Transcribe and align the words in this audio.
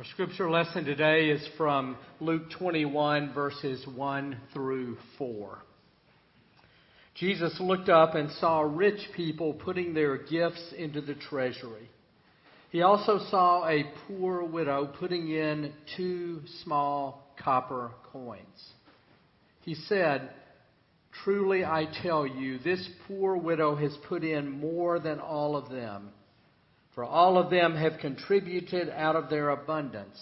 Our 0.00 0.06
scripture 0.06 0.50
lesson 0.50 0.86
today 0.86 1.28
is 1.28 1.46
from 1.58 1.94
Luke 2.20 2.44
21, 2.58 3.34
verses 3.34 3.86
1 3.86 4.34
through 4.54 4.96
4. 5.18 5.58
Jesus 7.16 7.54
looked 7.60 7.90
up 7.90 8.14
and 8.14 8.30
saw 8.40 8.62
rich 8.62 9.10
people 9.14 9.52
putting 9.52 9.92
their 9.92 10.16
gifts 10.16 10.72
into 10.78 11.02
the 11.02 11.16
treasury. 11.16 11.90
He 12.70 12.80
also 12.80 13.18
saw 13.30 13.68
a 13.68 13.92
poor 14.08 14.42
widow 14.42 14.90
putting 14.98 15.28
in 15.28 15.74
two 15.98 16.40
small 16.64 17.34
copper 17.38 17.90
coins. 18.10 18.70
He 19.66 19.74
said, 19.74 20.30
Truly 21.24 21.62
I 21.62 21.86
tell 22.02 22.26
you, 22.26 22.58
this 22.60 22.88
poor 23.06 23.36
widow 23.36 23.76
has 23.76 23.94
put 24.08 24.24
in 24.24 24.50
more 24.50 24.98
than 24.98 25.20
all 25.20 25.56
of 25.56 25.68
them 25.68 26.08
for 26.94 27.04
all 27.04 27.38
of 27.38 27.50
them 27.50 27.76
have 27.76 27.98
contributed 28.00 28.88
out 28.90 29.16
of 29.16 29.30
their 29.30 29.50
abundance, 29.50 30.18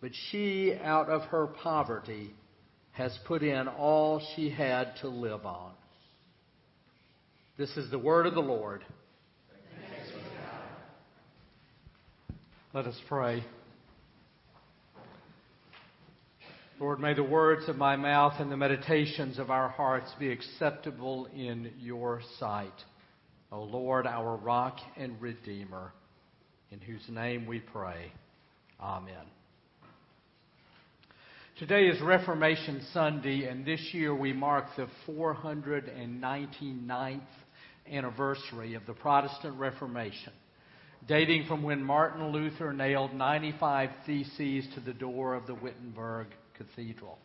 but 0.00 0.10
she, 0.30 0.74
out 0.82 1.08
of 1.08 1.22
her 1.22 1.46
poverty, 1.46 2.34
has 2.92 3.16
put 3.26 3.42
in 3.42 3.68
all 3.68 4.20
she 4.34 4.50
had 4.50 4.92
to 5.00 5.08
live 5.08 5.46
on. 5.46 5.72
This 7.56 7.76
is 7.76 7.90
the 7.90 7.98
word 7.98 8.26
of 8.26 8.34
the 8.34 8.40
Lord. 8.40 8.84
Let 12.74 12.86
us 12.86 13.00
pray. 13.08 13.42
Lord, 16.78 17.00
may 17.00 17.14
the 17.14 17.22
words 17.22 17.70
of 17.70 17.76
my 17.76 17.96
mouth 17.96 18.34
and 18.38 18.52
the 18.52 18.56
meditations 18.58 19.38
of 19.38 19.50
our 19.50 19.70
hearts 19.70 20.12
be 20.18 20.30
acceptable 20.30 21.26
in 21.34 21.72
your 21.78 22.20
sight. 22.38 22.74
O 23.52 23.62
Lord, 23.62 24.08
our 24.08 24.36
rock 24.36 24.78
and 24.96 25.20
redeemer, 25.20 25.92
in 26.72 26.80
whose 26.80 27.04
name 27.08 27.46
we 27.46 27.60
pray. 27.60 28.10
Amen. 28.80 29.24
Today 31.56 31.86
is 31.86 32.00
Reformation 32.02 32.84
Sunday, 32.92 33.46
and 33.48 33.64
this 33.64 33.80
year 33.92 34.12
we 34.12 34.32
mark 34.32 34.64
the 34.76 34.88
499th 35.08 37.20
anniversary 37.90 38.74
of 38.74 38.84
the 38.84 38.94
Protestant 38.94 39.56
Reformation, 39.58 40.32
dating 41.06 41.46
from 41.46 41.62
when 41.62 41.84
Martin 41.84 42.32
Luther 42.32 42.72
nailed 42.72 43.14
95 43.14 43.90
theses 44.06 44.66
to 44.74 44.80
the 44.80 44.92
door 44.92 45.34
of 45.34 45.46
the 45.46 45.54
Wittenberg 45.54 46.26
Cathedral. 46.58 47.16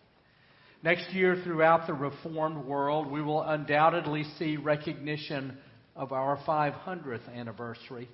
Next 0.84 1.12
year, 1.14 1.42
throughout 1.44 1.88
the 1.88 1.94
Reformed 1.94 2.66
world, 2.66 3.12
we 3.12 3.24
will 3.24 3.42
undoubtedly 3.42 4.24
see 4.38 4.58
recognition 4.58 5.58
of 6.02 6.12
our 6.12 6.36
500th 6.48 7.32
anniversary. 7.32 8.10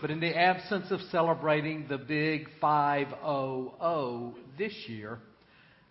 But 0.00 0.10
in 0.10 0.18
the 0.18 0.36
absence 0.36 0.90
of 0.90 1.00
celebrating 1.12 1.86
the 1.88 1.96
big 1.96 2.48
500 2.60 4.34
this 4.58 4.74
year, 4.88 5.20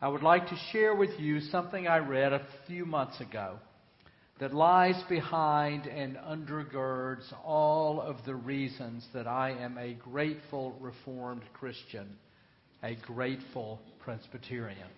I 0.02 0.09
would 0.09 0.21
like 0.21 0.49
to 0.49 0.57
share 0.73 0.93
with 0.93 1.17
you 1.17 1.39
something 1.39 1.88
I 1.88 1.99
read 1.99 2.33
a 2.33 2.45
few 2.67 2.85
months 2.85 3.21
ago 3.21 3.57
that 4.41 4.53
lies 4.53 5.02
behind 5.07 5.85
and 5.85 6.17
undergirds 6.17 7.23
all 7.45 8.02
of 8.02 8.17
the 8.25 8.35
reasons 8.35 9.08
that 9.13 9.25
I 9.25 9.52
am 9.52 9.77
a 9.77 9.93
grateful 9.93 10.75
Reformed 10.81 11.43
Christian, 11.53 12.17
a 12.83 12.95
grateful 12.95 13.80
Presbyterian. 13.99 14.89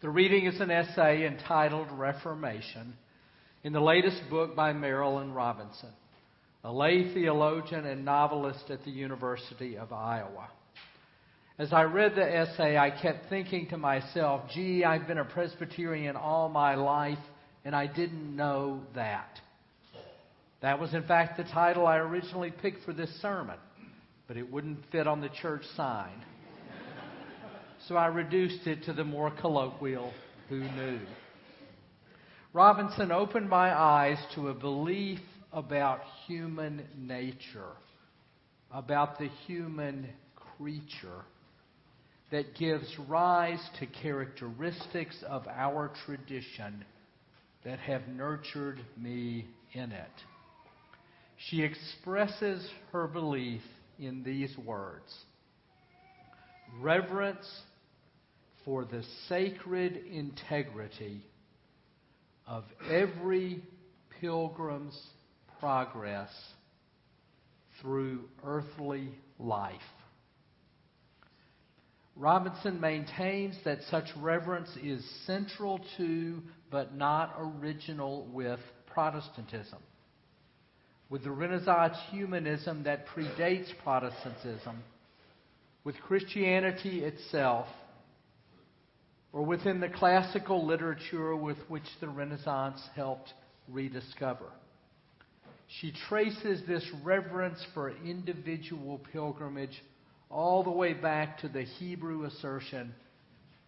The 0.00 0.08
reading 0.08 0.46
is 0.46 0.58
an 0.58 0.70
essay 0.70 1.26
entitled 1.26 1.88
Reformation 1.92 2.94
in 3.62 3.72
the 3.72 3.80
latest 3.80 4.22
book 4.30 4.56
by 4.56 4.72
Marilynne 4.72 5.34
Robinson, 5.34 5.90
a 6.64 6.72
lay 6.72 7.12
theologian 7.12 7.84
and 7.84 8.04
novelist 8.04 8.70
at 8.70 8.84
the 8.84 8.90
University 8.90 9.76
of 9.76 9.92
Iowa. 9.92 10.48
As 11.58 11.72
I 11.74 11.82
read 11.82 12.14
the 12.14 12.24
essay, 12.24 12.78
I 12.78 12.90
kept 12.90 13.28
thinking 13.28 13.68
to 13.68 13.76
myself, 13.76 14.42
gee, 14.54 14.82
I've 14.82 15.06
been 15.06 15.18
a 15.18 15.26
Presbyterian 15.26 16.16
all 16.16 16.48
my 16.48 16.74
life, 16.74 17.18
and 17.66 17.76
I 17.76 17.86
didn't 17.86 18.34
know 18.34 18.80
that. 18.94 19.38
That 20.62 20.80
was, 20.80 20.94
in 20.94 21.02
fact, 21.02 21.36
the 21.36 21.44
title 21.44 21.86
I 21.86 21.96
originally 21.96 22.50
picked 22.50 22.84
for 22.84 22.94
this 22.94 23.10
sermon, 23.20 23.58
but 24.26 24.38
it 24.38 24.50
wouldn't 24.50 24.78
fit 24.90 25.06
on 25.06 25.20
the 25.20 25.28
church 25.42 25.64
sign. 25.76 26.24
so 27.88 27.94
I 27.94 28.06
reduced 28.06 28.66
it 28.66 28.84
to 28.84 28.94
the 28.94 29.04
more 29.04 29.30
colloquial, 29.30 30.14
who 30.48 30.60
knew. 30.60 31.00
Robinson 32.52 33.12
opened 33.12 33.48
my 33.48 33.72
eyes 33.72 34.18
to 34.34 34.48
a 34.48 34.54
belief 34.54 35.20
about 35.52 36.00
human 36.26 36.82
nature, 36.98 37.76
about 38.72 39.18
the 39.18 39.28
human 39.46 40.08
creature 40.56 41.24
that 42.32 42.56
gives 42.56 42.92
rise 43.08 43.60
to 43.78 43.86
characteristics 43.86 45.16
of 45.28 45.46
our 45.46 45.92
tradition 46.04 46.84
that 47.64 47.78
have 47.78 48.08
nurtured 48.08 48.80
me 48.96 49.46
in 49.72 49.92
it. 49.92 50.10
She 51.48 51.62
expresses 51.62 52.68
her 52.92 53.06
belief 53.06 53.62
in 53.98 54.24
these 54.24 54.56
words 54.58 55.24
reverence 56.80 57.46
for 58.64 58.84
the 58.84 59.04
sacred 59.28 59.96
integrity 60.12 61.22
of 62.50 62.64
every 62.90 63.62
pilgrim's 64.20 65.00
progress 65.60 66.28
through 67.80 68.24
earthly 68.44 69.08
life. 69.38 69.80
Robinson 72.16 72.80
maintains 72.80 73.54
that 73.64 73.78
such 73.88 74.06
reverence 74.18 74.68
is 74.82 75.02
central 75.26 75.80
to, 75.96 76.42
but 76.70 76.94
not 76.94 77.34
original 77.38 78.26
with, 78.32 78.60
Protestantism. 78.92 79.78
With 81.08 81.22
the 81.22 81.30
Renaissance 81.30 81.96
humanism 82.10 82.82
that 82.82 83.06
predates 83.06 83.68
Protestantism, 83.84 84.82
with 85.84 85.94
Christianity 86.00 87.04
itself, 87.04 87.68
or 89.32 89.42
within 89.42 89.80
the 89.80 89.88
classical 89.88 90.66
literature 90.66 91.36
with 91.36 91.58
which 91.68 91.84
the 92.00 92.08
Renaissance 92.08 92.80
helped 92.94 93.32
rediscover. 93.68 94.46
She 95.80 95.92
traces 96.08 96.62
this 96.66 96.84
reverence 97.04 97.64
for 97.74 97.90
individual 98.04 99.00
pilgrimage 99.12 99.82
all 100.28 100.64
the 100.64 100.70
way 100.70 100.94
back 100.94 101.38
to 101.38 101.48
the 101.48 101.62
Hebrew 101.62 102.24
assertion 102.24 102.92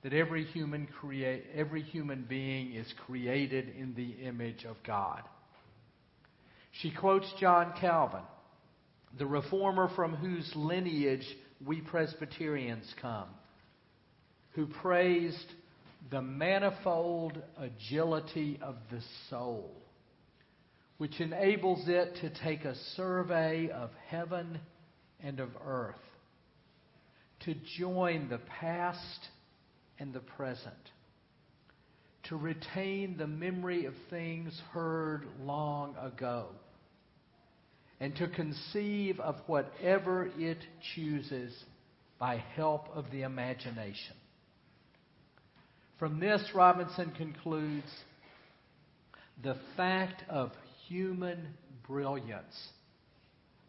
that 0.02 0.12
every 0.12 0.44
human, 0.44 0.86
create, 0.86 1.44
every 1.54 1.82
human 1.82 2.26
being 2.28 2.74
is 2.74 2.92
created 3.06 3.72
in 3.78 3.94
the 3.94 4.26
image 4.26 4.64
of 4.64 4.76
God. 4.84 5.22
She 6.80 6.90
quotes 6.90 7.32
John 7.38 7.72
Calvin, 7.80 8.22
the 9.16 9.26
reformer 9.26 9.88
from 9.94 10.16
whose 10.16 10.50
lineage 10.56 11.26
we 11.64 11.80
Presbyterians 11.82 12.92
come 13.00 13.28
who 14.54 14.66
praised 14.66 15.52
the 16.10 16.22
manifold 16.22 17.40
agility 17.58 18.58
of 18.62 18.76
the 18.90 19.00
soul, 19.30 19.70
which 20.98 21.20
enables 21.20 21.88
it 21.88 22.16
to 22.20 22.30
take 22.44 22.64
a 22.64 22.76
survey 22.96 23.70
of 23.70 23.90
heaven 24.08 24.58
and 25.20 25.40
of 25.40 25.48
earth, 25.64 25.94
to 27.40 27.54
join 27.78 28.28
the 28.28 28.40
past 28.60 29.28
and 29.98 30.12
the 30.12 30.20
present, 30.20 30.74
to 32.24 32.36
retain 32.36 33.16
the 33.16 33.26
memory 33.26 33.86
of 33.86 33.94
things 34.10 34.60
heard 34.72 35.26
long 35.40 35.96
ago, 35.96 36.46
and 38.00 38.14
to 38.16 38.28
conceive 38.28 39.18
of 39.20 39.36
whatever 39.46 40.28
it 40.36 40.58
chooses 40.94 41.52
by 42.18 42.42
help 42.54 42.86
of 42.94 43.04
the 43.10 43.22
imagination. 43.22 44.16
From 46.02 46.18
this, 46.18 46.42
Robinson 46.52 47.12
concludes 47.12 47.86
the 49.40 49.54
fact 49.76 50.24
of 50.28 50.50
human 50.88 51.54
brilliance, 51.86 52.70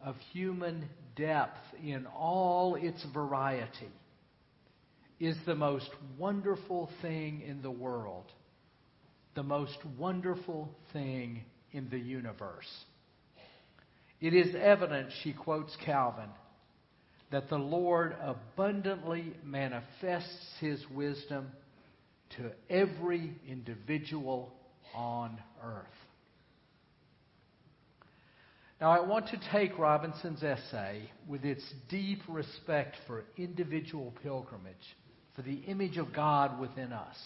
of 0.04 0.16
human 0.32 0.88
depth 1.14 1.60
in 1.80 2.06
all 2.06 2.74
its 2.74 3.06
variety, 3.14 3.92
is 5.20 5.36
the 5.46 5.54
most 5.54 5.88
wonderful 6.18 6.90
thing 7.02 7.40
in 7.46 7.62
the 7.62 7.70
world, 7.70 8.24
the 9.36 9.44
most 9.44 9.78
wonderful 9.96 10.68
thing 10.92 11.44
in 11.70 11.88
the 11.88 12.00
universe. 12.00 12.84
It 14.20 14.34
is 14.34 14.56
evident, 14.56 15.10
she 15.22 15.34
quotes 15.34 15.76
Calvin, 15.86 16.30
that 17.30 17.48
the 17.48 17.58
Lord 17.58 18.16
abundantly 18.20 19.34
manifests 19.44 20.56
his 20.58 20.84
wisdom 20.90 21.52
to 22.36 22.50
every 22.68 23.34
individual 23.48 24.52
on 24.94 25.38
earth. 25.62 25.86
Now, 28.80 28.90
I 28.90 29.00
want 29.00 29.28
to 29.28 29.40
take 29.52 29.78
Robinson's 29.78 30.42
essay 30.42 31.08
with 31.28 31.44
its 31.44 31.62
deep 31.88 32.20
respect 32.28 32.96
for 33.06 33.24
individual 33.36 34.12
pilgrimage, 34.22 34.74
for 35.34 35.42
the 35.42 35.60
image 35.66 35.96
of 35.96 36.12
God 36.12 36.60
within 36.60 36.92
us, 36.92 37.16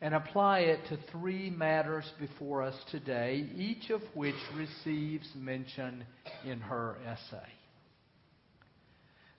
and 0.00 0.14
apply 0.14 0.60
it 0.60 0.80
to 0.88 0.98
three 1.12 1.50
matters 1.50 2.10
before 2.18 2.62
us 2.62 2.74
today, 2.90 3.48
each 3.56 3.90
of 3.90 4.00
which 4.14 4.34
receives 4.56 5.28
mention 5.36 6.04
in 6.44 6.60
her 6.60 6.96
essay. 7.06 7.48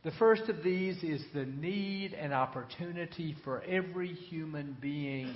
The 0.04 0.12
first 0.12 0.44
of 0.48 0.64
these 0.64 1.04
is 1.04 1.22
the 1.34 1.46
need 1.46 2.14
and 2.14 2.34
opportunity 2.34 3.36
for 3.44 3.62
every 3.64 4.14
human 4.14 4.78
being 4.80 5.36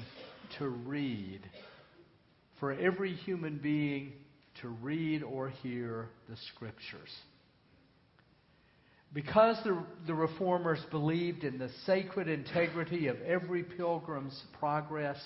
to 0.57 0.69
read. 0.69 1.41
For 2.61 2.71
every 2.71 3.13
human 3.13 3.57
being 3.57 4.13
to 4.61 4.69
read 4.69 5.21
or 5.21 5.49
hear 5.49 6.07
the 6.29 6.37
Scriptures. 6.53 7.09
Because 9.13 9.57
the, 9.65 9.83
the 10.07 10.13
reformers 10.13 10.79
believed 10.91 11.43
in 11.43 11.59
the 11.59 11.69
sacred 11.85 12.29
integrity 12.29 13.07
of 13.07 13.21
every 13.21 13.63
pilgrim's 13.63 14.41
progress, 14.59 15.17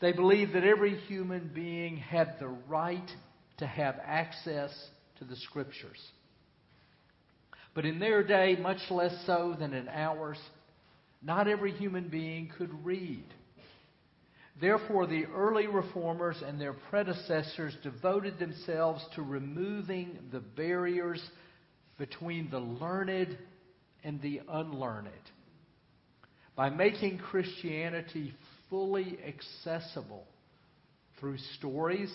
they 0.00 0.12
believed 0.12 0.52
that 0.52 0.64
every 0.64 0.96
human 1.00 1.50
being 1.54 1.96
had 1.96 2.34
the 2.38 2.54
right 2.68 3.10
to 3.56 3.66
have 3.66 3.96
access 4.04 4.70
to 5.18 5.24
the 5.24 5.36
Scriptures. 5.36 5.98
But 7.74 7.84
in 7.84 7.98
their 7.98 8.22
day, 8.24 8.56
much 8.60 8.90
less 8.90 9.14
so 9.26 9.54
than 9.58 9.72
in 9.72 9.88
ours, 9.88 10.38
not 11.22 11.48
every 11.48 11.72
human 11.72 12.08
being 12.08 12.50
could 12.56 12.84
read. 12.84 13.24
Therefore, 14.60 15.06
the 15.06 15.26
early 15.26 15.66
reformers 15.66 16.42
and 16.44 16.60
their 16.60 16.74
predecessors 16.74 17.74
devoted 17.82 18.38
themselves 18.38 19.02
to 19.14 19.22
removing 19.22 20.18
the 20.32 20.40
barriers 20.40 21.22
between 21.98 22.50
the 22.50 22.58
learned 22.58 23.38
and 24.04 24.20
the 24.20 24.40
unlearned 24.48 25.08
by 26.56 26.68
making 26.68 27.18
Christianity 27.18 28.34
fully 28.68 29.18
accessible 29.26 30.26
through 31.18 31.38
stories, 31.58 32.12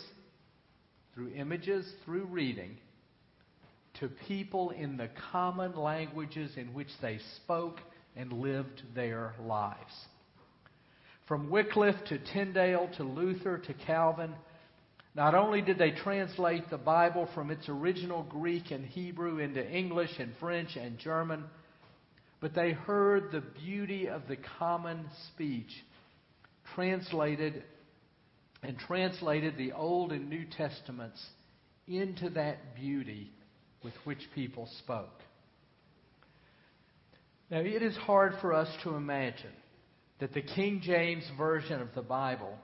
through 1.13 1.33
images, 1.33 1.91
through 2.03 2.25
reading 2.25 2.77
to 3.99 4.09
people 4.27 4.71
in 4.71 4.97
the 4.97 5.09
common 5.31 5.75
languages 5.75 6.51
in 6.57 6.73
which 6.73 6.89
they 7.01 7.19
spoke 7.37 7.79
and 8.15 8.31
lived 8.31 8.81
their 8.93 9.33
lives. 9.41 9.93
From 11.27 11.49
Wycliffe 11.49 12.03
to 12.09 12.19
Tyndale 12.19 12.89
to 12.97 13.03
Luther 13.03 13.57
to 13.57 13.73
Calvin, 13.73 14.33
not 15.15 15.33
only 15.33 15.61
did 15.61 15.77
they 15.77 15.91
translate 15.91 16.69
the 16.69 16.77
Bible 16.77 17.27
from 17.33 17.49
its 17.49 17.67
original 17.69 18.23
Greek 18.23 18.71
and 18.71 18.85
Hebrew 18.85 19.39
into 19.39 19.65
English 19.65 20.11
and 20.19 20.33
French 20.39 20.75
and 20.75 20.99
German, 20.99 21.45
but 22.41 22.53
they 22.53 22.73
heard 22.73 23.31
the 23.31 23.41
beauty 23.41 24.07
of 24.07 24.27
the 24.27 24.37
common 24.59 25.05
speech 25.33 25.71
translated 26.75 27.63
and 28.61 28.77
translated 28.77 29.57
the 29.57 29.71
Old 29.71 30.11
and 30.11 30.29
New 30.29 30.45
Testaments 30.45 31.23
into 31.87 32.29
that 32.31 32.75
beauty 32.75 33.31
with 33.85 33.93
which 34.03 34.27
people 34.33 34.67
spoke. 34.79 35.21
Now, 37.51 37.59
it 37.59 37.83
is 37.83 37.95
hard 37.95 38.33
for 38.41 38.51
us 38.51 38.67
to 38.83 38.95
imagine 38.95 39.53
that 40.19 40.33
the 40.33 40.41
King 40.41 40.81
James 40.83 41.23
Version 41.37 41.79
of 41.79 41.89
the 41.93 42.01
Bible 42.01 42.57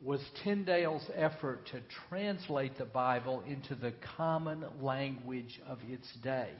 was 0.00 0.20
Tyndale's 0.44 1.04
effort 1.16 1.66
to 1.72 1.80
translate 2.08 2.78
the 2.78 2.84
Bible 2.84 3.42
into 3.48 3.74
the 3.74 3.92
common 4.16 4.64
language 4.80 5.60
of 5.66 5.78
its 5.88 6.06
day. 6.22 6.50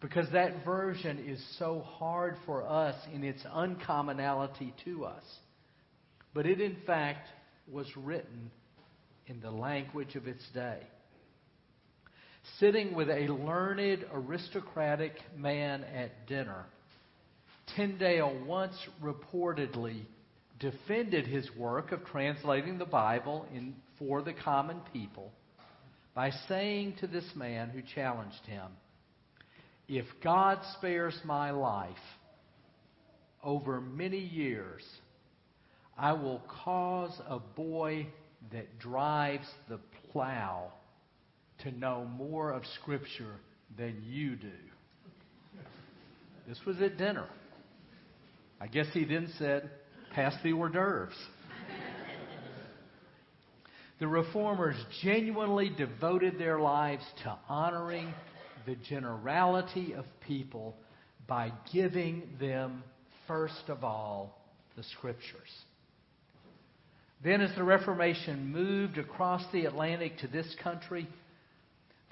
Because 0.00 0.26
that 0.32 0.64
version 0.64 1.24
is 1.26 1.44
so 1.58 1.80
hard 1.80 2.36
for 2.46 2.64
us 2.64 2.94
in 3.12 3.24
its 3.24 3.42
uncommonality 3.52 4.72
to 4.84 5.06
us. 5.06 5.24
But 6.34 6.46
it, 6.46 6.60
in 6.60 6.76
fact, 6.86 7.26
was 7.68 7.86
written 7.96 8.52
in 9.26 9.40
the 9.40 9.50
language 9.50 10.14
of 10.14 10.28
its 10.28 10.44
day 10.54 10.82
sitting 12.62 12.94
with 12.94 13.10
a 13.10 13.26
learned, 13.26 14.04
aristocratic 14.14 15.14
man 15.36 15.82
at 15.82 16.28
dinner, 16.28 16.64
Tyndale 17.74 18.40
once 18.46 18.76
reportedly 19.02 20.02
defended 20.60 21.26
his 21.26 21.50
work 21.56 21.90
of 21.90 22.04
translating 22.04 22.78
the 22.78 22.84
Bible 22.84 23.46
in, 23.52 23.74
for 23.98 24.22
the 24.22 24.32
common 24.32 24.78
people 24.92 25.32
by 26.14 26.30
saying 26.48 26.94
to 27.00 27.08
this 27.08 27.24
man 27.34 27.68
who 27.70 27.82
challenged 27.96 28.46
him, 28.46 28.70
If 29.88 30.06
God 30.22 30.60
spares 30.78 31.18
my 31.24 31.50
life 31.50 31.96
over 33.42 33.80
many 33.80 34.20
years, 34.20 34.84
I 35.98 36.12
will 36.12 36.40
cause 36.64 37.20
a 37.28 37.40
boy 37.40 38.06
that 38.52 38.78
drives 38.78 39.48
the 39.68 39.80
plow 40.12 40.70
to 41.60 41.70
know 41.70 42.04
more 42.16 42.52
of 42.52 42.62
Scripture 42.80 43.36
than 43.76 44.02
you 44.06 44.36
do. 44.36 44.50
This 46.48 46.58
was 46.66 46.80
at 46.80 46.98
dinner. 46.98 47.26
I 48.60 48.66
guess 48.66 48.86
he 48.92 49.04
then 49.04 49.32
said, 49.38 49.70
Pass 50.14 50.34
the 50.42 50.52
hors 50.52 50.70
d'oeuvres. 50.70 51.14
the 53.98 54.08
reformers 54.08 54.76
genuinely 55.02 55.70
devoted 55.70 56.38
their 56.38 56.58
lives 56.60 57.04
to 57.24 57.38
honoring 57.48 58.12
the 58.66 58.76
generality 58.88 59.94
of 59.94 60.04
people 60.26 60.76
by 61.26 61.52
giving 61.72 62.28
them, 62.40 62.82
first 63.26 63.64
of 63.68 63.84
all, 63.84 64.42
the 64.76 64.82
Scriptures. 64.98 65.50
Then, 67.24 67.40
as 67.40 67.54
the 67.54 67.62
Reformation 67.62 68.50
moved 68.50 68.98
across 68.98 69.44
the 69.52 69.66
Atlantic 69.66 70.18
to 70.18 70.26
this 70.26 70.54
country, 70.62 71.08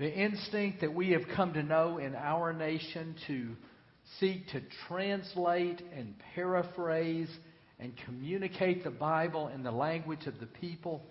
the 0.00 0.10
instinct 0.10 0.80
that 0.80 0.94
we 0.94 1.10
have 1.10 1.20
come 1.36 1.52
to 1.52 1.62
know 1.62 1.98
in 1.98 2.14
our 2.14 2.54
nation 2.54 3.14
to 3.26 3.50
seek 4.18 4.48
to 4.48 4.62
translate 4.88 5.82
and 5.94 6.14
paraphrase 6.34 7.28
and 7.78 7.92
communicate 8.06 8.82
the 8.82 8.90
Bible 8.90 9.48
in 9.48 9.62
the 9.62 9.70
language 9.70 10.26
of 10.26 10.40
the 10.40 10.46
people 10.46 11.02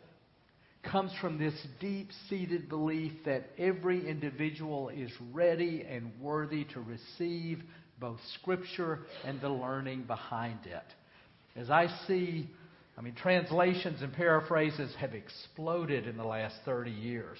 comes 0.81 1.11
from 1.21 1.37
this 1.37 1.53
deep 1.79 2.09
seated 2.29 2.67
belief 2.67 3.11
that 3.25 3.51
every 3.59 4.09
individual 4.09 4.89
is 4.89 5.11
ready 5.33 5.85
and 5.87 6.11
worthy 6.19 6.63
to 6.73 6.79
receive 6.79 7.61
both 7.99 8.19
Scripture 8.41 9.01
and 9.23 9.39
the 9.39 9.49
learning 9.49 10.01
behind 10.03 10.57
it. 10.65 11.59
As 11.59 11.69
I 11.69 11.89
see, 12.07 12.49
I 12.97 13.01
mean, 13.01 13.13
translations 13.13 14.01
and 14.01 14.11
paraphrases 14.11 14.91
have 14.99 15.13
exploded 15.13 16.07
in 16.07 16.17
the 16.17 16.25
last 16.25 16.55
30 16.65 16.89
years. 16.89 17.37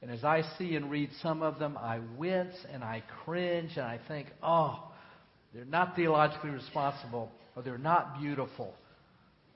And 0.00 0.10
as 0.10 0.22
I 0.22 0.42
see 0.58 0.76
and 0.76 0.90
read 0.90 1.10
some 1.22 1.42
of 1.42 1.58
them, 1.58 1.76
I 1.76 2.00
wince 2.16 2.54
and 2.72 2.84
I 2.84 3.02
cringe 3.24 3.72
and 3.76 3.84
I 3.84 3.98
think, 4.06 4.28
oh, 4.42 4.92
they're 5.52 5.64
not 5.64 5.96
theologically 5.96 6.50
responsible, 6.50 7.32
or 7.56 7.62
they're 7.62 7.78
not 7.78 8.20
beautiful, 8.20 8.74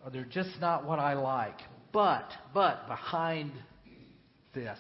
or 0.04 0.11
they're 0.11 0.25
just 0.25 0.50
not 0.61 0.84
what 0.87 0.99
I 0.99 1.14
like. 1.14 1.61
But, 1.92 2.28
but 2.54 2.88
behind 2.88 3.52
this 4.54 4.78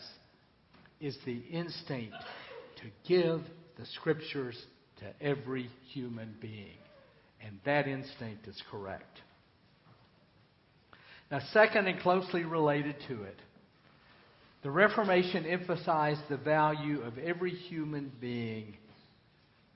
is 1.00 1.16
the 1.26 1.42
instinct 1.50 2.16
to 2.76 3.08
give 3.08 3.40
the 3.78 3.86
scriptures 3.94 4.56
to 5.00 5.26
every 5.26 5.68
human 5.92 6.34
being. 6.40 6.78
And 7.44 7.58
that 7.64 7.86
instinct 7.86 8.46
is 8.46 8.60
correct. 8.70 9.20
Now, 11.30 11.40
second 11.52 11.88
and 11.88 12.00
closely 12.00 12.44
related 12.44 12.96
to 13.08 13.22
it, 13.22 13.36
the 14.62 14.70
Reformation 14.70 15.44
emphasized 15.44 16.20
the 16.28 16.36
value 16.36 17.02
of 17.02 17.18
every 17.18 17.50
human 17.50 18.12
being 18.20 18.76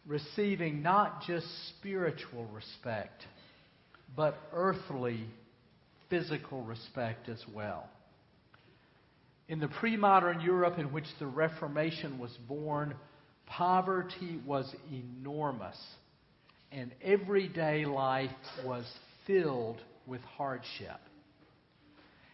receiving 0.06 0.82
not 0.82 1.22
just 1.26 1.46
spiritual 1.70 2.44
respect, 2.46 3.24
but 4.14 4.38
earthly, 4.52 5.26
physical 6.08 6.62
respect 6.62 7.28
as 7.28 7.42
well. 7.52 7.88
In 9.48 9.60
the 9.60 9.68
pre 9.68 9.96
modern 9.96 10.40
Europe 10.40 10.78
in 10.78 10.92
which 10.92 11.06
the 11.18 11.26
Reformation 11.26 12.18
was 12.18 12.36
born, 12.48 12.94
poverty 13.46 14.40
was 14.46 14.72
enormous, 14.92 15.78
and 16.72 16.92
everyday 17.02 17.84
life 17.84 18.30
was 18.64 18.84
filled 19.26 19.80
with 20.06 20.20
hardship. 20.36 21.00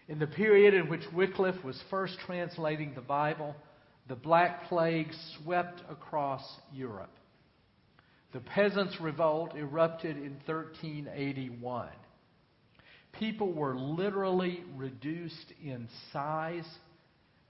In 0.08 0.18
the 0.18 0.26
period 0.26 0.74
in 0.74 0.88
which 0.88 1.02
Wycliffe 1.12 1.62
was 1.64 1.80
first 1.90 2.18
translating 2.26 2.94
the 2.94 3.00
Bible, 3.00 3.54
the 4.08 4.16
Black 4.16 4.68
Plague 4.68 5.12
swept 5.38 5.80
across 5.88 6.42
Europe. 6.72 7.12
The 8.32 8.40
Peasants' 8.40 9.00
Revolt 9.00 9.54
erupted 9.56 10.16
in 10.16 10.40
1381. 10.46 11.88
People 13.12 13.52
were 13.52 13.76
literally 13.76 14.64
reduced 14.76 15.52
in 15.62 15.88
size 16.12 16.66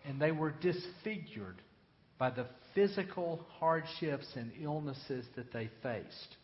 and 0.05 0.21
they 0.21 0.33
were 0.33 0.51
disfigured 0.51 1.63
by 2.19 2.31
the 2.31 2.47
physical 2.75 3.47
hardships 3.59 4.27
and 4.35 4.51
illnesses 4.61 5.25
that 5.37 5.53
they 5.53 5.71
faced. 5.83 6.37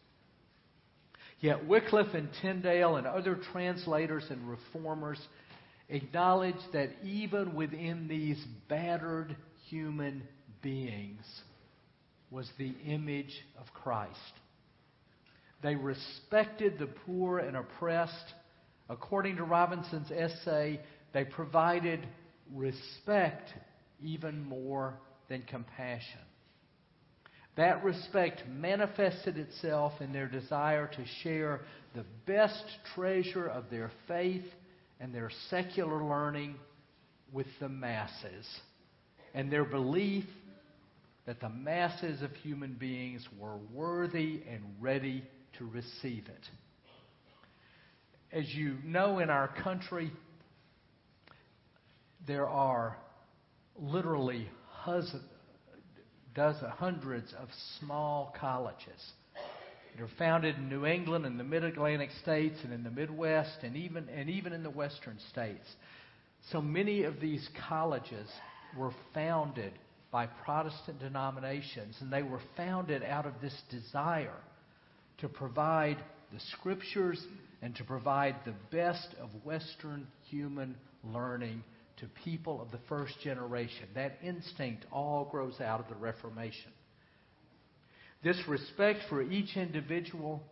Yet 1.40 1.66
Wycliffe 1.66 2.14
and 2.14 2.28
Tyndale 2.40 2.96
and 2.96 3.06
other 3.06 3.38
translators 3.52 4.24
and 4.30 4.48
reformers 4.48 5.20
acknowledge 5.88 6.60
that 6.72 6.90
even 7.02 7.54
within 7.54 8.08
these 8.08 8.42
battered 8.68 9.36
human 9.68 10.22
beings 10.62 11.24
was 12.30 12.50
the 12.58 12.74
image 12.86 13.44
of 13.58 13.66
Christ. 13.72 14.14
They 15.62 15.74
respected 15.74 16.78
the 16.78 16.86
poor 16.86 17.38
and 17.38 17.56
oppressed. 17.56 18.34
According 18.88 19.36
to 19.36 19.44
Robinson's 19.44 20.10
essay, 20.10 20.80
they 21.12 21.24
provided 21.24 22.06
respect 22.54 23.50
even 24.02 24.44
more 24.44 24.94
than 25.28 25.42
compassion. 25.42 26.20
That 27.56 27.82
respect 27.82 28.46
manifested 28.48 29.36
itself 29.36 29.94
in 30.00 30.12
their 30.12 30.28
desire 30.28 30.86
to 30.86 31.04
share 31.22 31.62
the 31.94 32.04
best 32.24 32.64
treasure 32.94 33.48
of 33.48 33.68
their 33.68 33.90
faith 34.06 34.44
and 35.00 35.14
their 35.14 35.30
secular 35.50 36.02
learning 36.02 36.56
with 37.32 37.46
the 37.60 37.68
masses, 37.68 38.46
and 39.34 39.52
their 39.52 39.64
belief 39.64 40.24
that 41.26 41.40
the 41.40 41.48
masses 41.48 42.22
of 42.22 42.32
human 42.36 42.72
beings 42.74 43.26
were 43.38 43.58
worthy 43.72 44.42
and 44.50 44.62
ready 44.80 45.22
to 45.58 45.66
receive 45.66 46.24
it. 46.26 46.48
As 48.32 48.46
you 48.54 48.76
know, 48.84 49.18
in 49.18 49.28
our 49.30 49.48
country, 49.62 50.10
there 52.26 52.48
are 52.48 52.96
literally 53.76 54.48
dozen, 56.34 56.68
hundreds 56.70 57.32
of 57.38 57.48
small 57.78 58.34
colleges. 58.40 59.12
They're 59.98 60.08
founded 60.16 60.56
in 60.56 60.68
New 60.68 60.86
England 60.86 61.26
and 61.26 61.40
the 61.40 61.44
Mid 61.44 61.64
Atlantic 61.64 62.10
states 62.22 62.56
and 62.62 62.72
in 62.72 62.84
the 62.84 62.90
Midwest 62.90 63.64
and 63.64 63.76
even, 63.76 64.08
and 64.08 64.30
even 64.30 64.52
in 64.52 64.62
the 64.62 64.70
Western 64.70 65.18
states. 65.30 65.68
So 66.52 66.62
many 66.62 67.02
of 67.02 67.20
these 67.20 67.46
colleges 67.68 68.28
were 68.76 68.92
founded 69.12 69.72
by 70.12 70.26
Protestant 70.26 71.00
denominations, 71.00 71.96
and 72.00 72.12
they 72.12 72.22
were 72.22 72.40
founded 72.56 73.02
out 73.02 73.26
of 73.26 73.32
this 73.42 73.60
desire 73.70 74.38
to 75.18 75.28
provide 75.28 75.98
the 76.32 76.40
scriptures 76.52 77.20
and 77.60 77.74
to 77.74 77.82
provide 77.82 78.36
the 78.44 78.54
best 78.70 79.08
of 79.20 79.30
Western 79.44 80.06
human 80.30 80.76
learning 81.02 81.64
to 81.96 82.06
people 82.24 82.62
of 82.62 82.70
the 82.70 82.78
first 82.88 83.14
generation. 83.24 83.88
That 83.96 84.18
instinct 84.22 84.86
all 84.92 85.24
grows 85.24 85.60
out 85.60 85.80
of 85.80 85.88
the 85.88 85.96
Reformation. 85.96 86.70
This 88.22 88.36
respect 88.48 89.00
for 89.08 89.22
each 89.22 89.56
individual, 89.56 90.42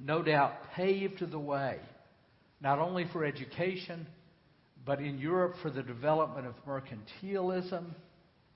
no 0.00 0.22
doubt, 0.22 0.72
paved 0.74 1.28
the 1.30 1.38
way, 1.38 1.78
not 2.60 2.78
only 2.78 3.06
for 3.12 3.24
education, 3.24 4.06
but 4.84 5.00
in 5.00 5.18
Europe 5.18 5.56
for 5.60 5.70
the 5.70 5.82
development 5.82 6.46
of 6.46 6.54
mercantilism 6.66 7.86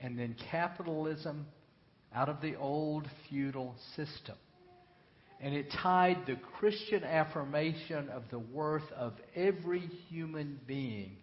and 0.00 0.19
then 0.19 0.37
capitalism 0.50 1.47
out 2.14 2.29
of 2.29 2.41
the 2.41 2.57
old 2.57 3.09
feudal 3.29 3.75
system. 3.97 4.37
And 5.41 5.55
it 5.55 5.73
tied 5.73 6.26
the 6.26 6.37
Christian 6.59 7.02
affirmation 7.02 8.09
of 8.11 8.23
the 8.31 8.38
worth 8.38 8.91
of 8.93 9.14
every 9.35 9.81
human 10.09 10.61
being 10.67 11.17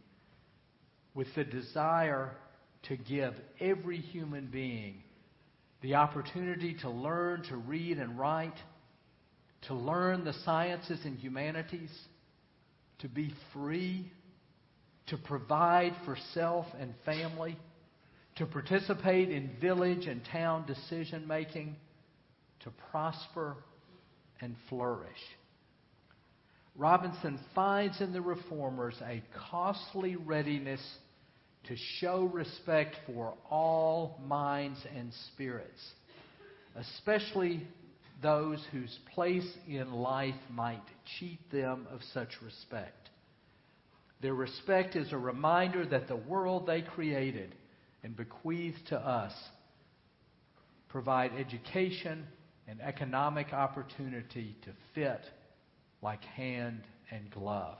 with 1.14 1.34
the 1.36 1.46
desire 1.46 2.36
to 2.84 2.98
give 2.98 3.34
every 3.62 3.98
human 3.98 4.48
being 4.48 5.04
the 5.82 5.96
opportunity 5.96 6.76
to 6.82 6.90
learn 6.90 7.44
to 7.44 7.56
read 7.56 7.98
and 7.98 8.20
write, 8.20 8.56
to 9.68 9.74
learn 9.74 10.24
the 10.24 10.34
sciences 10.46 11.00
and 11.06 11.18
humanities, 11.18 11.92
to 13.00 13.08
be 13.08 13.34
free, 13.54 14.12
to 15.08 15.18
provide 15.18 15.94
for 16.06 16.18
self 16.34 16.66
and 16.80 16.94
family, 17.06 17.58
to 18.36 18.46
participate 18.46 19.30
in 19.30 19.50
village 19.60 20.06
and 20.06 20.22
town 20.32 20.66
decision 20.66 21.28
making, 21.28 21.76
to 22.62 22.72
prosper 22.92 23.56
and 24.42 24.56
flourish. 24.70 25.20
Robinson 26.76 27.40
finds 27.56 28.00
in 28.00 28.14
the 28.14 28.22
reformers 28.22 28.96
a 29.06 29.22
costly 29.50 30.16
readiness 30.16 30.82
to 31.68 31.76
show 32.00 32.24
respect 32.26 32.96
for 33.06 33.34
all 33.50 34.20
minds 34.26 34.80
and 34.96 35.12
spirits, 35.34 35.82
especially 36.76 37.68
those 38.22 38.64
whose 38.72 38.98
place 39.14 39.48
in 39.68 39.92
life 39.92 40.36
might 40.52 40.84
cheat 41.20 41.40
them 41.52 41.88
of 41.92 42.02
such 42.14 42.30
respect. 42.44 43.10
Their 44.22 44.34
respect 44.34 44.96
is 44.96 45.14
a 45.14 45.18
reminder 45.18 45.86
that 45.86 46.08
the 46.08 46.16
world 46.16 46.68
they 46.68 46.82
created 46.82 47.56
and 48.04 48.16
bequeathed 48.16 48.88
to 48.88 48.98
us 48.98 49.34
provide 50.90 51.32
education 51.38 52.26
and 52.68 52.82
economic 52.82 53.54
opportunity 53.54 54.56
to 54.64 54.72
fit 54.94 55.22
like 56.02 56.24
hand 56.24 56.82
and 57.12 57.30
glove. 57.32 57.78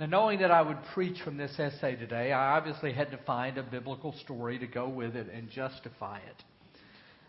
Now, 0.00 0.06
knowing 0.06 0.38
that 0.38 0.50
I 0.50 0.62
would 0.62 0.78
preach 0.94 1.20
from 1.20 1.36
this 1.36 1.52
essay 1.58 1.94
today, 1.94 2.32
I 2.32 2.56
obviously 2.56 2.90
had 2.90 3.10
to 3.10 3.18
find 3.18 3.58
a 3.58 3.62
biblical 3.62 4.14
story 4.24 4.58
to 4.58 4.66
go 4.66 4.88
with 4.88 5.14
it 5.14 5.26
and 5.30 5.50
justify 5.50 6.20
it. 6.20 6.42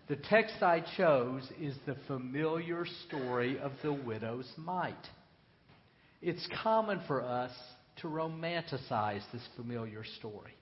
The 0.07 0.15
text 0.15 0.63
I 0.63 0.81
chose 0.95 1.45
is 1.59 1.75
the 1.85 1.97
familiar 2.07 2.85
story 3.07 3.59
of 3.59 3.73
the 3.83 3.91
widow's 3.91 4.49
mite. 4.55 4.95
It's 6.21 6.47
common 6.63 7.01
for 7.07 7.21
us 7.21 7.51
to 7.97 8.07
romanticize 8.07 9.23
this 9.33 9.45
familiar 9.57 10.05
story, 10.19 10.55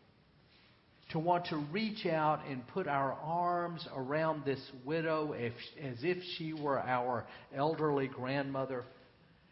to 1.11 1.19
want 1.19 1.45
to 1.49 1.57
reach 1.71 2.07
out 2.07 2.39
and 2.49 2.67
put 2.69 2.87
our 2.87 3.13
arms 3.23 3.87
around 3.95 4.45
this 4.45 4.71
widow 4.83 5.33
as 5.33 5.97
if 6.01 6.17
she 6.39 6.53
were 6.53 6.79
our 6.79 7.27
elderly 7.55 8.07
grandmother 8.07 8.83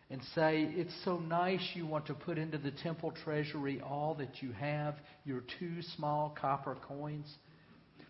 and 0.09 0.21
say, 0.35 0.69
It's 0.75 0.93
so 1.03 1.17
nice 1.17 1.61
you 1.73 1.85
want 1.85 2.07
to 2.07 2.13
put 2.13 2.37
into 2.37 2.57
the 2.57 2.71
temple 2.71 3.13
treasury 3.23 3.81
all 3.81 4.15
that 4.15 4.41
you 4.41 4.51
have, 4.53 4.95
your 5.25 5.43
two 5.59 5.81
small 5.95 6.35
copper 6.39 6.77
coins. 6.87 7.27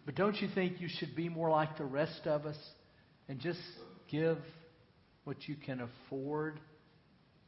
But 0.05 0.15
don't 0.15 0.39
you 0.41 0.47
think 0.53 0.79
you 0.79 0.87
should 0.89 1.15
be 1.15 1.27
more 1.27 1.49
like 1.49 1.77
the 1.77 1.85
rest 1.85 2.21
of 2.25 2.45
us 2.45 2.57
and 3.27 3.39
just 3.39 3.59
give 4.09 4.37
what 5.23 5.47
you 5.47 5.55
can 5.55 5.81
afford? 5.81 6.59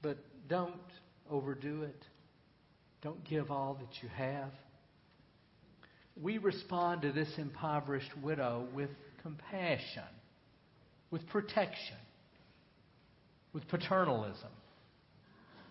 But 0.01 0.18
don't 0.50 0.74
overdo 1.29 1.84
it. 1.84 2.03
Don't 3.01 3.24
give 3.24 3.50
all 3.51 3.75
that 3.75 4.03
you 4.03 4.10
have. 4.10 4.51
We 6.22 6.38
respond 6.38 7.03
to 7.03 7.13
this 7.13 7.29
impoverished 7.38 8.12
widow 8.22 8.68
with 8.74 8.89
compassion, 9.22 10.03
with 11.12 11.25
protection 11.27 11.96
with 13.53 13.68
paternalism, 13.68 14.51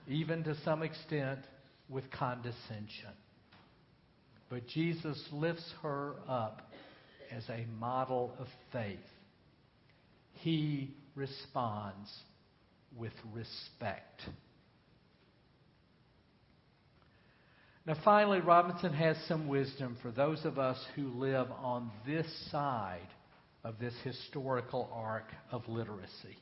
even 0.07 0.45
to 0.45 0.57
some 0.65 0.83
extent 0.83 1.41
with 1.89 2.11
condescension. 2.11 3.13
But 4.49 4.67
Jesus 4.69 5.23
lifts 5.33 5.73
her 5.83 6.15
up 6.29 6.71
as 7.31 7.45
a 7.49 7.67
model 7.79 8.35
of 8.39 8.47
faith. 8.73 8.99
He 10.33 10.95
responds 11.15 12.11
with 12.97 13.13
respect. 13.33 14.23
Now, 17.87 17.97
finally, 18.05 18.41
Robinson 18.41 18.93
has 18.93 19.17
some 19.29 19.49
wisdom 19.49 19.97
for 20.03 20.11
those 20.11 20.45
of 20.45 20.59
us 20.59 20.79
who 20.95 21.09
live 21.09 21.49
on 21.51 21.91
this 22.07 22.27
side 22.51 23.09
of 23.65 23.79
this 23.79 23.95
historical 24.05 24.91
arc 24.93 25.25
of 25.51 25.67
literacy. 25.69 26.37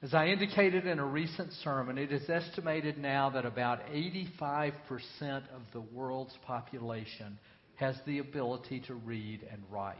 As 0.00 0.14
I 0.14 0.28
indicated 0.28 0.86
in 0.86 1.00
a 1.00 1.04
recent 1.04 1.52
sermon, 1.64 1.98
it 1.98 2.12
is 2.12 2.30
estimated 2.30 2.98
now 2.98 3.30
that 3.30 3.44
about 3.44 3.80
85% 3.88 4.72
of 5.30 5.62
the 5.72 5.80
world's 5.80 6.36
population 6.46 7.36
has 7.74 7.96
the 8.06 8.20
ability 8.20 8.80
to 8.86 8.94
read 8.94 9.40
and 9.50 9.60
write. 9.72 9.96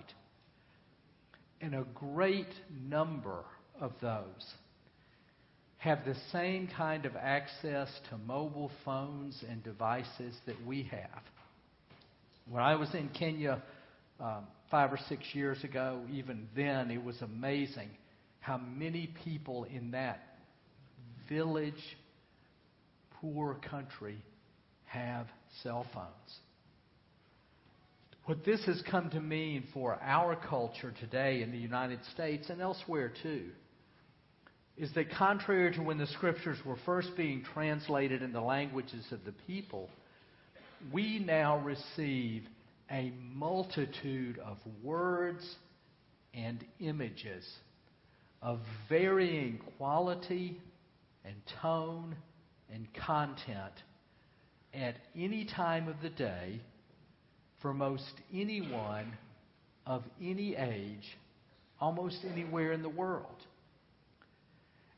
And 1.61 1.75
a 1.75 1.85
great 1.95 2.47
number 2.89 3.43
of 3.81 3.91
those 4.01 4.55
have 5.79 6.05
the 6.05 6.15
same 6.31 6.69
kind 6.77 7.05
of 7.05 7.17
access 7.17 7.89
to 8.11 8.19
mobile 8.19 8.71
phones 8.85 9.43
and 9.51 9.65
devices 9.65 10.37
that 10.47 10.65
we 10.65 10.85
have. 10.85 11.23
When 12.49 12.63
I 12.63 12.77
was 12.77 12.95
in 12.95 13.09
Kenya 13.09 13.61
um, 14.21 14.47
five 14.71 14.93
or 14.93 14.99
six 15.09 15.25
years 15.33 15.63
ago, 15.65 16.03
even 16.13 16.47
then, 16.55 16.93
it 16.93 17.03
was 17.03 17.21
amazing 17.21 17.89
how 18.41 18.59
many 18.59 19.13
people 19.25 19.65
in 19.65 19.91
that 19.93 20.21
village, 21.29 21.75
poor 23.21 23.55
country 23.71 24.19
have 24.87 25.27
cell 25.63 25.87
phones. 25.93 26.09
What 28.25 28.45
this 28.45 28.65
has 28.67 28.83
come 28.91 29.11
to 29.11 29.21
mean 29.21 29.65
for 29.73 29.99
our 30.03 30.37
culture 30.37 30.93
today 31.01 31.43
in 31.43 31.51
the 31.51 31.59
United 31.59 32.01
States 32.13 32.51
and 32.51 32.61
elsewhere 32.61 33.13
too 33.23 33.47
is 34.77 34.93
that 34.95 35.11
contrary 35.11 35.75
to 35.75 35.83
when 35.83 35.99
the 35.99 36.07
scriptures 36.09 36.59
were 36.65 36.77
first 36.87 37.09
being 37.17 37.43
translated 37.55 38.23
in 38.23 38.33
the 38.33 38.41
languages 38.41 39.05
of 39.11 39.25
the 39.25 39.33
people, 39.47 39.89
we 40.93 41.19
now 41.19 41.59
receive 41.59 42.45
a 42.91 43.13
multitude 43.35 44.39
of 44.39 44.57
words 44.83 45.45
and 46.33 46.65
images 46.81 47.45
of 48.43 48.61
varying 48.89 49.61
quality 49.77 50.61
and 51.25 51.35
tone 51.61 52.17
and 52.73 52.87
content 53.07 53.73
at 54.75 54.95
any 55.17 55.45
time 55.45 55.89
of 55.89 55.97
the 56.03 56.11
day 56.11 56.61
for 57.61 57.75
most 57.75 58.13
anyone 58.33 59.13
of 59.87 60.03
any 60.23 60.55
age, 60.55 61.17
almost 61.81 62.19
anywhere 62.31 62.73
in 62.73 62.83
the 62.83 62.89
world. 62.89 63.27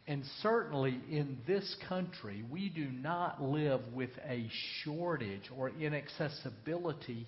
And 0.06 0.24
certainly 0.42 1.00
in 1.08 1.38
this 1.46 1.76
country, 1.88 2.44
we 2.50 2.68
do 2.68 2.86
not 2.86 3.40
live 3.40 3.80
with 3.94 4.10
a 4.28 4.50
shortage 4.82 5.48
or 5.56 5.70
inaccessibility 5.70 7.26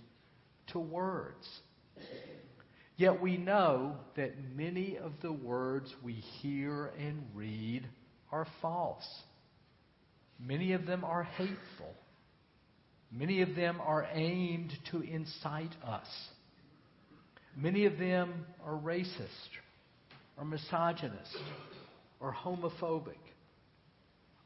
to 0.72 0.80
words. 0.80 1.46
Yet 2.96 3.20
we 3.20 3.36
know 3.36 3.96
that 4.16 4.32
many 4.54 4.98
of 4.98 5.12
the 5.22 5.32
words 5.32 5.92
we 6.02 6.12
hear 6.12 6.92
and 6.98 7.24
read 7.34 7.88
are 8.30 8.46
false. 8.60 9.06
Many 10.38 10.72
of 10.72 10.86
them 10.86 11.04
are 11.04 11.22
hateful. 11.22 11.94
Many 13.10 13.42
of 13.42 13.54
them 13.54 13.80
are 13.80 14.06
aimed 14.12 14.72
to 14.90 15.00
incite 15.02 15.74
us. 15.86 16.08
Many 17.56 17.84
of 17.84 17.98
them 17.98 18.46
are 18.64 18.74
racist 18.74 19.28
or 20.38 20.44
misogynist 20.44 21.36
or 22.20 22.32
homophobic 22.32 23.18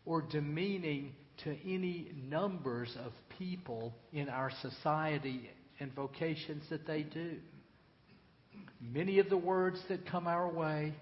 or 0.05 0.23
demeaning 0.23 1.12
to 1.45 1.50
any 1.65 2.11
numbers 2.29 2.97
of 3.05 3.12
people 3.38 3.95
in 4.12 4.29
our 4.29 4.50
society 4.62 5.50
and 5.79 5.95
vocations 5.95 6.65
that 6.71 6.87
they 6.87 7.03
do. 7.03 7.37
Many 8.93 9.19
of 9.19 9.28
the 9.28 9.37
words 9.37 9.81
that 9.88 10.07
come 10.07 10.26
our 10.26 10.49
way 10.49 10.95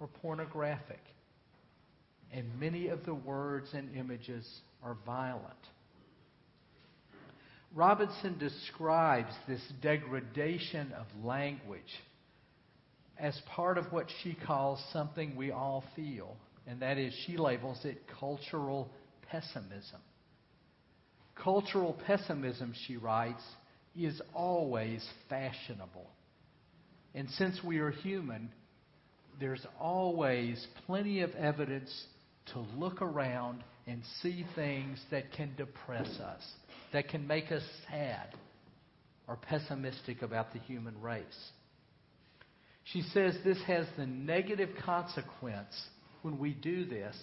are 0.00 0.06
pornographic, 0.22 1.00
and 2.32 2.44
many 2.60 2.88
of 2.88 3.04
the 3.04 3.14
words 3.14 3.68
and 3.72 3.96
images 3.96 4.46
are 4.82 4.96
violent. 5.06 5.54
Robinson 7.74 8.38
describes 8.38 9.32
this 9.48 9.60
degradation 9.82 10.92
of 10.92 11.06
language 11.24 11.82
as 13.18 13.38
part 13.54 13.78
of 13.78 13.92
what 13.92 14.06
she 14.22 14.36
calls 14.46 14.82
something 14.92 15.36
we 15.36 15.50
all 15.50 15.84
feel, 15.94 16.36
and 16.66 16.80
that 16.80 16.98
is 16.98 17.14
she 17.26 17.36
labels 17.36 17.80
it 17.84 18.02
cultural 18.18 18.90
pessimism. 19.30 20.00
Cultural 21.34 21.96
pessimism, 22.06 22.74
she 22.86 22.96
writes, 22.96 23.42
is 23.94 24.20
always 24.34 25.06
fashionable. 25.28 26.06
And 27.16 27.30
since 27.30 27.64
we 27.64 27.78
are 27.78 27.90
human, 27.90 28.50
there's 29.40 29.66
always 29.80 30.64
plenty 30.84 31.22
of 31.22 31.30
evidence 31.34 31.90
to 32.52 32.60
look 32.76 33.00
around 33.00 33.64
and 33.86 34.02
see 34.22 34.44
things 34.54 35.02
that 35.10 35.32
can 35.32 35.54
depress 35.56 36.08
us, 36.20 36.42
that 36.92 37.08
can 37.08 37.26
make 37.26 37.50
us 37.50 37.62
sad 37.90 38.34
or 39.26 39.36
pessimistic 39.36 40.20
about 40.20 40.52
the 40.52 40.58
human 40.58 41.00
race. 41.00 41.50
She 42.84 43.00
says 43.14 43.34
this 43.42 43.62
has 43.66 43.86
the 43.96 44.06
negative 44.06 44.68
consequence 44.84 45.74
when 46.20 46.38
we 46.38 46.52
do 46.52 46.84
this 46.84 47.16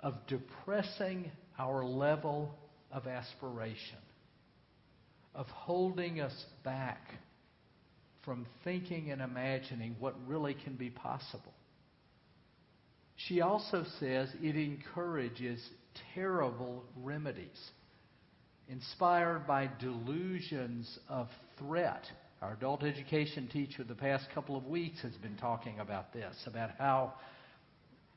of 0.00 0.14
depressing 0.28 1.30
our 1.58 1.84
level 1.84 2.54
of 2.92 3.06
aspiration, 3.06 3.98
of 5.34 5.46
holding 5.46 6.20
us 6.20 6.34
back 6.62 7.00
from 8.24 8.46
thinking 8.62 9.10
and 9.10 9.20
imagining 9.20 9.96
what 9.98 10.14
really 10.26 10.54
can 10.54 10.74
be 10.74 10.90
possible. 10.90 11.52
She 13.16 13.40
also 13.40 13.84
says 14.00 14.28
it 14.42 14.56
encourages 14.56 15.60
terrible 16.14 16.84
remedies 17.02 17.70
inspired 18.68 19.46
by 19.46 19.70
delusions 19.78 20.98
of 21.08 21.28
threat 21.58 22.04
our 22.44 22.52
adult 22.52 22.82
education 22.82 23.48
teacher 23.50 23.84
the 23.84 23.94
past 23.94 24.26
couple 24.34 24.54
of 24.54 24.66
weeks 24.66 25.00
has 25.00 25.14
been 25.14 25.36
talking 25.38 25.80
about 25.80 26.12
this, 26.12 26.36
about 26.46 26.72
how, 26.76 27.14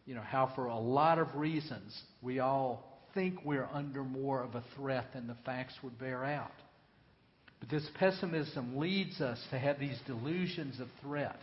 you 0.05 0.13
know, 0.15 0.21
how 0.21 0.51
for 0.53 0.65
a 0.65 0.77
lot 0.77 1.17
of 1.17 1.33
reasons 1.33 1.97
we 2.21 2.39
all 2.39 2.99
think 3.13 3.39
we're 3.45 3.69
under 3.71 4.03
more 4.03 4.43
of 4.43 4.55
a 4.55 4.63
threat 4.75 5.13
than 5.13 5.27
the 5.27 5.37
facts 5.45 5.75
would 5.81 5.97
bear 5.97 6.25
out. 6.25 6.51
But 7.59 7.69
this 7.69 7.87
pessimism 7.95 8.77
leads 8.77 9.19
us 9.21 9.39
to 9.49 9.59
have 9.59 9.79
these 9.79 9.99
delusions 10.05 10.79
of 10.79 10.87
threat 11.01 11.39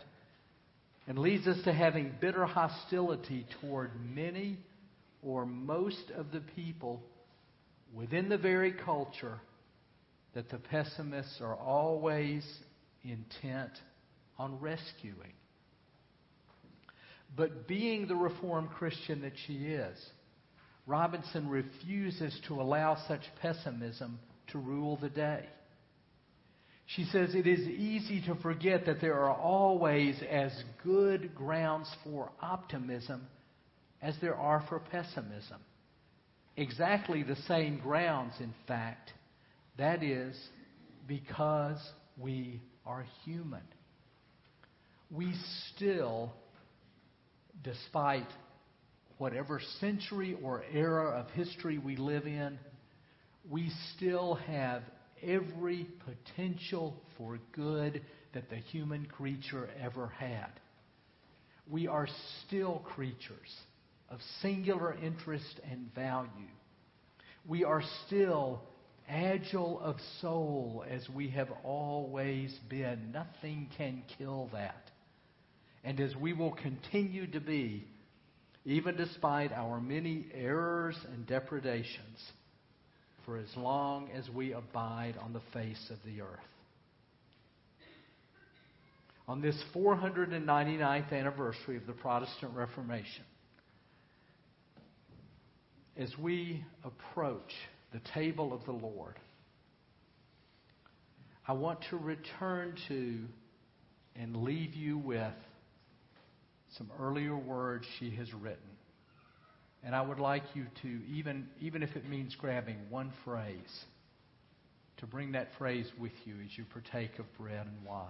and 1.07 1.19
leads 1.19 1.47
us 1.47 1.61
to 1.65 1.73
having 1.73 2.13
bitter 2.19 2.45
hostility 2.45 3.45
toward 3.61 3.91
many 4.13 4.57
or 5.21 5.45
most 5.45 6.11
of 6.15 6.31
the 6.31 6.41
people 6.55 7.01
within 7.93 8.29
the 8.29 8.37
very 8.37 8.71
culture 8.71 9.39
that 10.33 10.49
the 10.49 10.57
pessimists 10.57 11.39
are 11.41 11.55
always 11.55 12.45
intent 13.03 13.71
on 14.37 14.59
rescuing. 14.59 15.33
But 17.35 17.67
being 17.67 18.07
the 18.07 18.15
Reformed 18.15 18.69
Christian 18.71 19.21
that 19.21 19.33
she 19.47 19.53
is, 19.53 19.97
Robinson 20.87 21.49
refuses 21.49 22.39
to 22.47 22.61
allow 22.61 22.97
such 23.07 23.21
pessimism 23.41 24.19
to 24.51 24.57
rule 24.57 24.97
the 24.97 25.09
day. 25.09 25.45
She 26.87 27.05
says 27.05 27.33
it 27.33 27.47
is 27.47 27.67
easy 27.67 28.21
to 28.27 28.35
forget 28.35 28.85
that 28.85 29.01
there 29.01 29.15
are 29.15 29.33
always 29.33 30.21
as 30.29 30.51
good 30.83 31.33
grounds 31.33 31.89
for 32.03 32.31
optimism 32.41 33.25
as 34.01 34.15
there 34.21 34.35
are 34.35 34.63
for 34.69 34.79
pessimism. 34.79 35.59
Exactly 36.57 37.23
the 37.23 37.35
same 37.47 37.79
grounds, 37.79 38.33
in 38.39 38.53
fact. 38.67 39.11
That 39.77 40.03
is 40.03 40.37
because 41.07 41.79
we 42.17 42.61
are 42.85 43.05
human. 43.25 43.63
We 45.11 45.33
still, 45.73 46.33
despite 47.63 48.27
whatever 49.17 49.59
century 49.79 50.37
or 50.43 50.63
era 50.71 51.19
of 51.19 51.29
history 51.31 51.77
we 51.77 51.95
live 51.95 52.25
in, 52.25 52.59
we 53.49 53.71
still 53.95 54.35
have 54.35 54.83
every 55.25 55.87
potential 56.05 56.95
for 57.17 57.39
good 57.51 58.01
that 58.33 58.49
the 58.49 58.57
human 58.57 59.05
creature 59.05 59.69
ever 59.81 60.07
had. 60.07 60.51
We 61.69 61.87
are 61.87 62.07
still 62.45 62.83
creatures 62.85 63.53
of 64.09 64.19
singular 64.41 64.93
interest 64.93 65.59
and 65.69 65.93
value. 65.95 66.29
We 67.47 67.63
are 67.63 67.83
still 68.05 68.61
agile 69.07 69.79
of 69.81 69.97
soul 70.21 70.83
as 70.89 71.07
we 71.09 71.29
have 71.29 71.49
always 71.63 72.53
been. 72.69 73.11
Nothing 73.11 73.69
can 73.77 74.03
kill 74.17 74.49
that. 74.53 74.91
And 75.83 75.99
as 75.99 76.15
we 76.15 76.33
will 76.33 76.53
continue 76.53 77.27
to 77.31 77.39
be, 77.39 77.87
even 78.65 78.95
despite 78.95 79.51
our 79.51 79.79
many 79.79 80.25
errors 80.33 80.97
and 81.13 81.27
depredations, 81.27 82.19
for 83.25 83.37
as 83.37 83.49
long 83.57 84.09
as 84.11 84.29
we 84.29 84.53
abide 84.53 85.15
on 85.21 85.33
the 85.33 85.41
face 85.51 85.89
of 85.89 85.97
the 86.05 86.21
earth. 86.21 86.39
On 89.27 89.41
this 89.41 89.55
499th 89.73 91.11
anniversary 91.11 91.77
of 91.77 91.87
the 91.87 91.93
Protestant 91.93 92.53
Reformation, 92.53 93.25
as 95.97 96.15
we 96.19 96.63
approach 96.83 97.51
the 97.91 98.01
table 98.13 98.53
of 98.53 98.63
the 98.65 98.71
Lord, 98.71 99.15
I 101.47 101.53
want 101.53 101.79
to 101.89 101.97
return 101.97 102.75
to 102.87 103.19
and 104.15 104.37
leave 104.43 104.75
you 104.75 104.97
with 104.97 105.33
some 106.77 106.91
earlier 106.99 107.35
words 107.35 107.85
she 107.99 108.11
has 108.11 108.31
written. 108.33 108.74
And 109.85 109.95
I 109.95 110.01
would 110.01 110.19
like 110.19 110.43
you 110.55 110.65
to, 110.81 110.99
even, 111.13 111.47
even 111.61 111.83
if 111.83 111.95
it 111.95 112.09
means 112.09 112.35
grabbing 112.35 112.77
one 112.89 113.13
phrase, 113.23 113.85
to 114.97 115.05
bring 115.05 115.33
that 115.33 115.49
phrase 115.57 115.89
with 115.99 116.13
you 116.25 116.33
as 116.43 116.57
you 116.57 116.65
partake 116.65 117.19
of 117.19 117.37
bread 117.37 117.67
and 117.67 117.85
wine. 117.85 118.07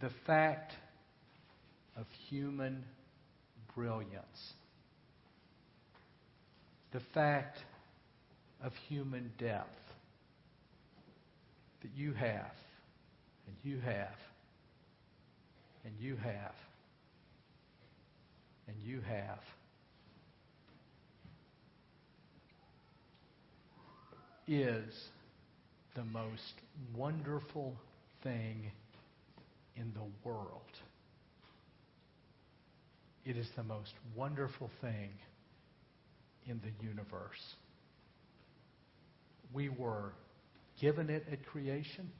The 0.00 0.10
fact 0.26 0.72
of 1.96 2.06
human 2.30 2.84
brilliance 3.74 4.54
the 6.92 7.00
fact 7.14 7.58
of 8.62 8.72
human 8.88 9.30
depth 9.38 9.68
that 11.82 11.90
you 11.94 12.12
have, 12.12 12.52
and 13.46 13.56
you 13.62 13.78
have, 13.80 14.16
and 15.84 15.94
you 16.00 16.16
have, 16.16 16.54
and 18.68 18.76
you 18.84 19.00
have. 19.00 19.40
Is 24.46 24.94
the 25.94 26.04
most 26.04 26.54
wonderful 26.96 27.74
thing 28.22 28.70
in 29.76 29.92
the 29.94 30.28
world. 30.28 30.62
It 33.24 33.36
is 33.36 33.46
the 33.56 33.62
most 33.62 33.92
wonderful 34.16 34.70
thing 34.80 35.10
in 36.46 36.60
the 36.62 36.86
universe. 36.86 37.54
We 39.52 39.68
were 39.68 40.12
given 40.80 41.10
it 41.10 41.26
at 41.30 41.44
creation. 41.46 42.10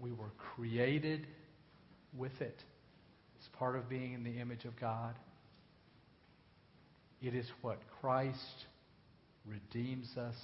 We 0.00 0.10
were 0.10 0.32
created 0.56 1.26
with 2.16 2.40
it. 2.40 2.56
Part 3.60 3.76
of 3.76 3.90
being 3.90 4.14
in 4.14 4.24
the 4.24 4.40
image 4.40 4.64
of 4.64 4.74
God. 4.80 5.14
It 7.20 7.34
is 7.34 7.46
what 7.60 7.78
Christ 8.00 8.64
redeems 9.44 10.16
us 10.16 10.34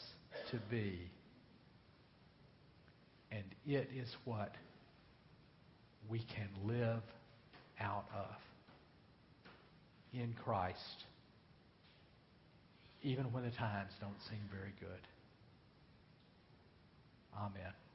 to 0.50 0.58
be. 0.70 1.00
And 3.32 3.42
it 3.66 3.88
is 3.96 4.14
what 4.26 4.54
we 6.10 6.18
can 6.18 6.50
live 6.66 7.02
out 7.80 8.04
of 8.14 8.36
in 10.12 10.34
Christ, 10.44 11.04
even 13.02 13.32
when 13.32 13.44
the 13.44 13.50
times 13.50 13.92
don't 13.98 14.20
seem 14.28 14.40
very 14.52 14.74
good. 14.78 15.00
Amen. 17.34 17.85